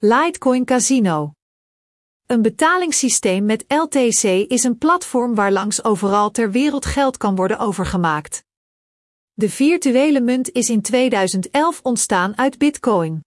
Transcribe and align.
Litecoin 0.00 0.64
Casino. 0.64 1.32
Een 2.26 2.42
betalingssysteem 2.42 3.44
met 3.44 3.64
LTC 3.68 4.22
is 4.48 4.64
een 4.64 4.78
platform 4.78 5.34
waar 5.34 5.52
langs 5.52 5.84
overal 5.84 6.30
ter 6.30 6.50
wereld 6.50 6.86
geld 6.86 7.16
kan 7.16 7.34
worden 7.34 7.58
overgemaakt. 7.58 8.44
De 9.32 9.50
virtuele 9.50 10.20
munt 10.20 10.52
is 10.52 10.70
in 10.70 10.82
2011 10.82 11.80
ontstaan 11.82 12.36
uit 12.36 12.58
Bitcoin. 12.58 13.20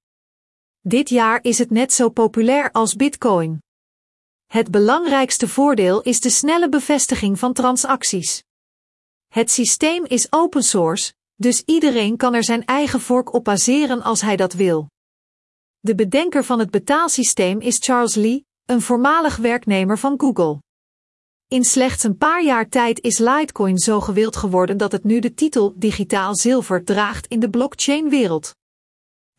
Dit 0.80 1.10
jaar 1.10 1.44
is 1.44 1.58
het 1.58 1.70
net 1.70 1.94
zo 1.94 2.10
populair 2.10 2.72
als 2.72 2.96
Bitcoin. 2.96 3.60
Het 4.46 4.72
belangrijkste 4.72 5.48
voordeel 5.48 6.02
is 6.02 6.22
de 6.22 6.30
snelle 6.30 6.70
bevestiging 6.70 7.40
van 7.40 7.54
transacties. 7.54 8.44
Het 9.28 9.52
systeem 9.52 10.06
is 10.06 10.32
open 10.32 10.64
source, 10.64 11.14
dus 11.36 11.62
iedereen 11.66 12.18
kan 12.18 12.34
er 12.34 12.44
zijn 12.44 12.66
eigen 12.66 13.02
vork 13.02 13.34
op 13.34 13.44
baseren 13.44 14.02
als 14.02 14.22
hij 14.22 14.36
dat 14.36 14.54
wil. 14.54 14.88
De 15.84 15.96
bedenker 15.96 16.44
van 16.44 16.60
het 16.60 16.72
betaalsysteem 16.72 17.60
is 17.60 17.78
Charles 17.80 18.16
Lee, 18.16 18.46
een 18.66 18.82
voormalig 18.82 19.36
werknemer 19.36 19.98
van 19.98 20.20
Google. 20.20 20.62
In 21.48 21.64
slechts 21.64 22.04
een 22.04 22.18
paar 22.18 22.44
jaar 22.44 22.70
tijd 22.70 23.02
is 23.02 23.18
Litecoin 23.18 23.78
zo 23.78 24.02
gewild 24.02 24.36
geworden 24.36 24.78
dat 24.78 24.92
het 24.92 25.04
nu 25.04 25.20
de 25.20 25.34
titel 25.34 25.74
digitaal 25.76 26.36
zilver 26.36 26.84
draagt 26.84 27.28
in 27.28 27.40
de 27.40 27.50
blockchain-wereld. 27.50 28.56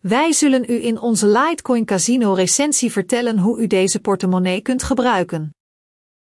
Wij 0.00 0.32
zullen 0.32 0.64
u 0.70 0.84
in 0.84 1.00
onze 1.00 1.26
Litecoin 1.26 1.84
Casino 1.84 2.32
recensie 2.32 2.92
vertellen 2.92 3.38
hoe 3.38 3.60
u 3.60 3.66
deze 3.66 4.00
portemonnee 4.00 4.60
kunt 4.60 4.82
gebruiken. 4.82 5.54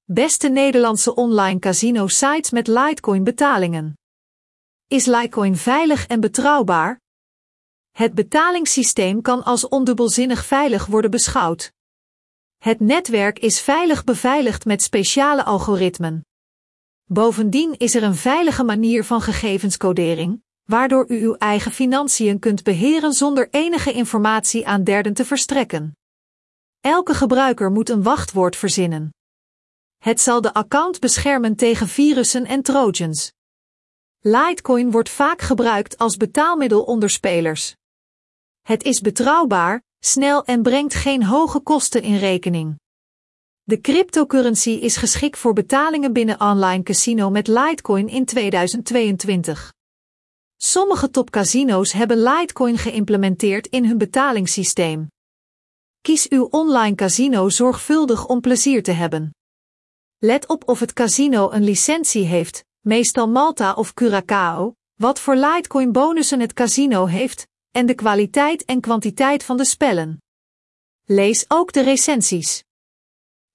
Beste 0.03 0.49
Nederlandse 0.49 1.15
online 1.15 1.59
casino 1.59 2.07
sites 2.07 2.49
met 2.49 2.67
Litecoin 2.67 3.23
betalingen. 3.23 3.93
Is 4.87 5.05
Litecoin 5.05 5.55
veilig 5.55 6.07
en 6.07 6.19
betrouwbaar? 6.19 7.03
Het 7.95 8.13
betalingssysteem 8.13 9.21
kan 9.21 9.43
als 9.43 9.67
ondubbelzinnig 9.67 10.45
veilig 10.45 10.85
worden 10.85 11.11
beschouwd. 11.11 11.71
Het 12.57 12.79
netwerk 12.79 13.39
is 13.39 13.61
veilig 13.61 14.03
beveiligd 14.03 14.65
met 14.65 14.81
speciale 14.81 15.43
algoritmen. 15.43 16.25
Bovendien 17.03 17.77
is 17.77 17.95
er 17.95 18.03
een 18.03 18.15
veilige 18.15 18.63
manier 18.63 19.03
van 19.03 19.21
gegevenscodering, 19.21 20.43
waardoor 20.63 21.05
u 21.07 21.21
uw 21.21 21.35
eigen 21.35 21.71
financiën 21.71 22.39
kunt 22.39 22.63
beheren 22.63 23.13
zonder 23.13 23.47
enige 23.51 23.91
informatie 23.93 24.67
aan 24.67 24.83
derden 24.83 25.13
te 25.13 25.25
verstrekken. 25.25 25.97
Elke 26.81 27.13
gebruiker 27.13 27.71
moet 27.71 27.89
een 27.89 28.03
wachtwoord 28.03 28.55
verzinnen. 28.55 29.13
Het 29.97 30.21
zal 30.21 30.41
de 30.41 30.53
account 30.53 30.99
beschermen 30.99 31.55
tegen 31.55 31.87
virussen 31.87 32.45
en 32.45 32.61
trojans. 32.61 33.31
Litecoin 34.19 34.91
wordt 34.91 35.09
vaak 35.09 35.41
gebruikt 35.41 35.97
als 35.97 36.17
betaalmiddel 36.17 36.83
onder 36.83 37.09
spelers. 37.09 37.75
Het 38.65 38.83
is 38.83 39.01
betrouwbaar, 39.01 39.83
snel 39.99 40.45
en 40.45 40.61
brengt 40.61 40.93
geen 40.93 41.23
hoge 41.23 41.59
kosten 41.59 42.01
in 42.01 42.17
rekening. 42.17 42.79
De 43.63 43.81
cryptocurrency 43.81 44.69
is 44.69 44.97
geschikt 44.97 45.37
voor 45.37 45.53
betalingen 45.53 46.13
binnen 46.13 46.41
online 46.41 46.83
casino 46.83 47.29
met 47.29 47.47
Litecoin 47.47 48.07
in 48.07 48.25
2022. 48.25 49.73
Sommige 50.57 51.09
topcasino's 51.09 51.91
hebben 51.91 52.23
Litecoin 52.23 52.77
geïmplementeerd 52.77 53.67
in 53.67 53.85
hun 53.85 53.97
betalingssysteem. 53.97 55.07
Kies 56.01 56.29
uw 56.29 56.45
online 56.45 56.95
casino 56.95 57.49
zorgvuldig 57.49 58.27
om 58.27 58.41
plezier 58.41 58.83
te 58.83 58.91
hebben. 58.91 59.35
Let 60.17 60.47
op 60.47 60.67
of 60.67 60.79
het 60.79 60.93
casino 60.93 61.51
een 61.51 61.63
licentie 61.63 62.25
heeft, 62.25 62.63
meestal 62.79 63.29
Malta 63.29 63.73
of 63.73 63.93
Curaçao, 64.01 64.71
wat 64.95 65.19
voor 65.19 65.35
Litecoin 65.35 65.91
bonussen 65.91 66.39
het 66.39 66.53
casino 66.53 67.05
heeft, 67.05 67.47
en 67.75 67.85
de 67.85 67.93
kwaliteit 67.93 68.65
en 68.65 68.81
kwantiteit 68.81 69.43
van 69.43 69.57
de 69.57 69.65
spellen. 69.65 70.21
Lees 71.05 71.45
ook 71.47 71.73
de 71.73 71.81
recensies. 71.81 72.63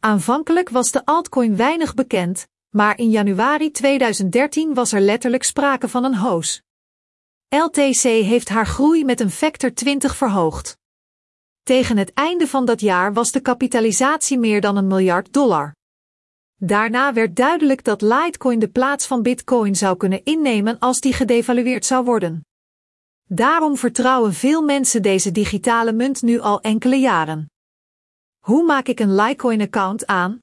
Aanvankelijk 0.00 0.68
was 0.68 0.90
de 0.90 1.04
altcoin 1.04 1.56
weinig 1.56 1.94
bekend, 1.94 2.48
maar 2.68 2.98
in 2.98 3.10
januari 3.10 3.70
2013 3.70 4.74
was 4.74 4.92
er 4.92 5.00
letterlijk 5.00 5.42
sprake 5.42 5.88
van 5.88 6.04
een 6.04 6.14
hoos. 6.14 6.62
LTC 7.48 8.02
heeft 8.02 8.48
haar 8.48 8.66
groei 8.66 9.04
met 9.04 9.20
een 9.20 9.30
factor 9.30 9.74
20 9.74 10.16
verhoogd. 10.16 10.76
Tegen 11.62 11.96
het 11.96 12.12
einde 12.12 12.46
van 12.46 12.64
dat 12.64 12.80
jaar 12.80 13.12
was 13.12 13.32
de 13.32 13.40
kapitalisatie 13.40 14.38
meer 14.38 14.60
dan 14.60 14.76
een 14.76 14.86
miljard 14.86 15.32
dollar. 15.32 15.74
Daarna 16.56 17.12
werd 17.12 17.36
duidelijk 17.36 17.84
dat 17.84 18.02
Litecoin 18.02 18.58
de 18.58 18.68
plaats 18.68 19.06
van 19.06 19.22
Bitcoin 19.22 19.76
zou 19.76 19.96
kunnen 19.96 20.24
innemen 20.24 20.78
als 20.78 21.00
die 21.00 21.12
gedevalueerd 21.12 21.86
zou 21.86 22.04
worden. 22.04 22.44
Daarom 23.32 23.76
vertrouwen 23.76 24.32
veel 24.32 24.62
mensen 24.62 25.02
deze 25.02 25.30
digitale 25.30 25.92
munt 25.92 26.22
nu 26.22 26.40
al 26.40 26.60
enkele 26.60 26.96
jaren. 26.96 27.50
Hoe 28.38 28.64
maak 28.64 28.86
ik 28.86 29.00
een 29.00 29.14
Litecoin-account 29.14 30.06
aan? 30.06 30.38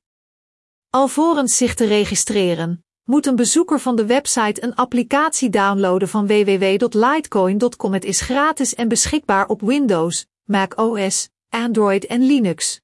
Alvorens 0.89 1.57
zich 1.57 1.73
te 1.75 1.85
registreren, 1.85 2.85
moet 3.03 3.25
een 3.25 3.35
bezoeker 3.35 3.79
van 3.79 3.95
de 3.95 4.05
website 4.05 4.63
een 4.63 4.75
applicatie 4.75 5.49
downloaden 5.49 6.07
van 6.07 6.27
www.litecoin.com. 6.27 7.93
Het 7.93 8.03
is 8.03 8.21
gratis 8.21 8.75
en 8.75 8.87
beschikbaar 8.87 9.47
op 9.47 9.61
Windows, 9.61 10.25
Mac 10.43 10.79
OS, 10.79 11.29
Android 11.49 12.05
en 12.05 12.21
Linux. 12.21 12.81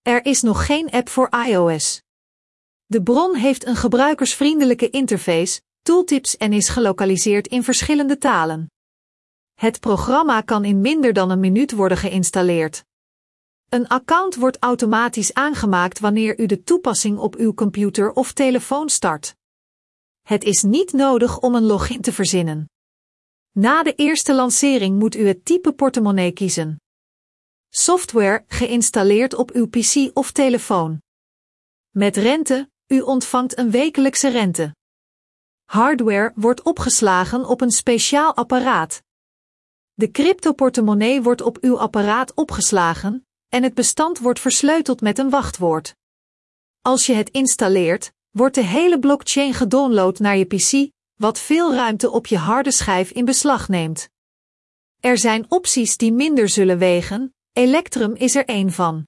Er 0.00 0.24
is 0.24 0.42
nog 0.42 0.66
geen 0.66 0.90
app 0.90 1.08
voor 1.08 1.28
iOS. 1.46 2.02
De 2.86 3.02
bron 3.02 3.34
heeft 3.34 3.66
een 3.66 3.76
gebruikersvriendelijke 3.76 4.90
interface, 4.90 5.60
tooltips 5.82 6.36
en 6.36 6.52
is 6.52 6.68
gelokaliseerd 6.68 7.46
in 7.46 7.62
verschillende 7.62 8.18
talen. 8.18 8.70
Het 9.62 9.80
programma 9.80 10.40
kan 10.40 10.64
in 10.64 10.80
minder 10.80 11.12
dan 11.12 11.30
een 11.30 11.40
minuut 11.40 11.72
worden 11.72 11.98
geïnstalleerd. 11.98 12.84
Een 13.68 13.88
account 13.88 14.34
wordt 14.34 14.56
automatisch 14.60 15.34
aangemaakt 15.34 15.98
wanneer 15.98 16.40
u 16.40 16.46
de 16.46 16.62
toepassing 16.62 17.18
op 17.18 17.34
uw 17.34 17.54
computer 17.54 18.12
of 18.12 18.32
telefoon 18.32 18.88
start. 18.88 19.36
Het 20.22 20.44
is 20.44 20.62
niet 20.62 20.92
nodig 20.92 21.38
om 21.40 21.54
een 21.54 21.62
login 21.62 22.00
te 22.00 22.12
verzinnen. 22.12 22.70
Na 23.50 23.82
de 23.82 23.94
eerste 23.94 24.34
lancering 24.34 24.98
moet 24.98 25.14
u 25.14 25.26
het 25.26 25.44
type 25.44 25.72
portemonnee 25.72 26.32
kiezen. 26.32 26.80
Software 27.68 28.44
geïnstalleerd 28.46 29.34
op 29.34 29.50
uw 29.50 29.68
PC 29.68 30.10
of 30.14 30.32
telefoon. 30.32 31.02
Met 31.90 32.16
rente, 32.16 32.70
u 32.86 33.00
ontvangt 33.00 33.58
een 33.58 33.70
wekelijkse 33.70 34.28
rente. 34.28 34.74
Hardware 35.64 36.32
wordt 36.34 36.62
opgeslagen 36.62 37.44
op 37.44 37.60
een 37.60 37.70
speciaal 37.70 38.34
apparaat. 38.34 39.02
De 40.02 40.10
cryptoportemonnee 40.10 41.22
wordt 41.22 41.40
op 41.40 41.58
uw 41.60 41.78
apparaat 41.78 42.34
opgeslagen 42.34 43.26
en 43.48 43.62
het 43.62 43.74
bestand 43.74 44.18
wordt 44.18 44.40
versleuteld 44.40 45.00
met 45.00 45.18
een 45.18 45.30
wachtwoord. 45.30 45.94
Als 46.80 47.06
je 47.06 47.12
het 47.12 47.30
installeert, 47.30 48.12
wordt 48.30 48.54
de 48.54 48.64
hele 48.64 48.98
blockchain 48.98 49.54
gedownload 49.54 50.18
naar 50.18 50.36
je 50.36 50.44
PC, 50.44 50.90
wat 51.14 51.38
veel 51.38 51.74
ruimte 51.74 52.10
op 52.10 52.26
je 52.26 52.36
harde 52.36 52.70
schijf 52.70 53.10
in 53.10 53.24
beslag 53.24 53.68
neemt. 53.68 54.08
Er 55.00 55.18
zijn 55.18 55.50
opties 55.50 55.96
die 55.96 56.12
minder 56.12 56.48
zullen 56.48 56.78
wegen, 56.78 57.34
Electrum 57.52 58.14
is 58.14 58.34
er 58.34 58.44
één 58.44 58.72
van. 58.72 59.06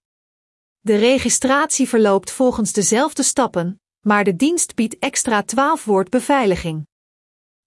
De 0.81 0.97
registratie 0.97 1.89
verloopt 1.89 2.31
volgens 2.31 2.73
dezelfde 2.73 3.23
stappen, 3.23 3.81
maar 4.01 4.25
de 4.25 4.37
dienst 4.37 4.75
biedt 4.75 4.99
extra 4.99 5.43
12 5.43 5.85
woord 5.85 6.11
beveiliging. 6.11 6.87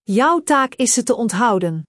Jouw 0.03 0.39
taak 0.39 0.75
is 0.75 0.93
ze 0.93 1.03
te 1.03 1.15
onthouden. 1.15 1.83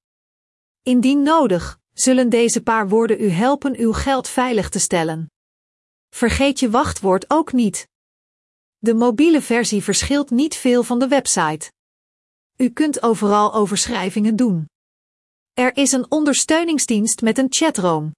Indien 0.89 1.23
nodig, 1.23 1.81
zullen 1.93 2.29
deze 2.29 2.63
paar 2.63 2.89
woorden 2.89 3.21
u 3.21 3.29
helpen 3.29 3.77
uw 3.77 3.93
geld 3.93 4.29
veilig 4.29 4.69
te 4.69 4.79
stellen. 4.79 5.31
Vergeet 6.09 6.61
je 6.61 6.71
wachtwoord 6.71 7.31
ook 7.31 7.53
niet. 7.53 7.89
De 8.79 8.95
mobiele 8.95 9.43
versie 9.43 9.83
verschilt 9.83 10.31
niet 10.31 10.57
veel 10.57 10.83
van 10.83 10.99
de 10.99 11.09
website. 11.09 11.73
U 12.57 12.71
kunt 12.71 13.03
overal 13.03 13.55
overschrijvingen 13.55 14.37
doen. 14.37 14.67
Er 15.53 15.77
is 15.77 15.93
een 15.93 16.11
ondersteuningsdienst 16.11 17.21
met 17.21 17.39
een 17.39 17.47
chatroom. 17.49 18.13